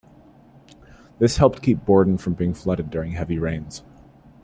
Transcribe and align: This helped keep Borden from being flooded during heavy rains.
This 1.19 1.37
helped 1.37 1.61
keep 1.61 1.85
Borden 1.85 2.17
from 2.17 2.33
being 2.33 2.55
flooded 2.55 2.89
during 2.89 3.11
heavy 3.11 3.37
rains. 3.37 3.83